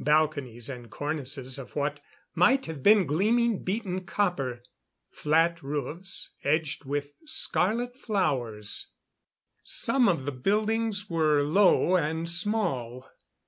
Balconies 0.00 0.68
and 0.68 0.90
cornices 0.90 1.60
of 1.60 1.76
what 1.76 2.00
might 2.34 2.66
have 2.66 2.82
been 2.82 3.06
gleaming, 3.06 3.62
beaten 3.62 4.00
copper. 4.04 4.64
Flat 5.12 5.62
roofs, 5.62 6.32
edged 6.42 6.84
with 6.84 7.12
scarlet 7.24 7.94
flowers. 7.96 8.88
Some 9.62 10.08
of 10.08 10.24
the 10.24 10.32
buildings 10.32 11.08
were 11.08 11.44
low 11.44 11.94
and 11.94 12.28
small. 12.28 13.06